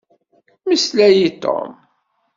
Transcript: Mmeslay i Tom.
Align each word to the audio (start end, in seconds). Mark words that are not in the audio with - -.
Mmeslay 0.63 1.19
i 1.27 1.31
Tom. 1.43 1.67